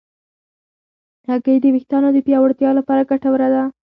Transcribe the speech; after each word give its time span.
هګۍ 1.29 1.57
د 1.61 1.65
ویښتانو 1.73 2.09
د 2.13 2.17
پیاوړتیا 2.27 2.69
لپاره 2.79 3.07
ګټوره 3.11 3.47
ده. 3.53 3.63